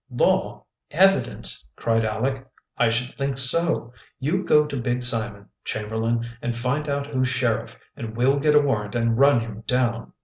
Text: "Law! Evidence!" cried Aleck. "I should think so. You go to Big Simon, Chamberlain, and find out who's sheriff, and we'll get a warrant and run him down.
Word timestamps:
"Law! 0.09 0.65
Evidence!" 0.89 1.63
cried 1.75 2.03
Aleck. 2.03 2.49
"I 2.75 2.89
should 2.89 3.11
think 3.11 3.37
so. 3.37 3.93
You 4.19 4.43
go 4.43 4.65
to 4.65 4.81
Big 4.81 5.03
Simon, 5.03 5.49
Chamberlain, 5.63 6.25
and 6.41 6.57
find 6.57 6.89
out 6.89 7.05
who's 7.05 7.27
sheriff, 7.27 7.77
and 7.95 8.17
we'll 8.17 8.39
get 8.39 8.55
a 8.55 8.61
warrant 8.61 8.95
and 8.95 9.19
run 9.19 9.41
him 9.41 9.61
down. 9.67 10.13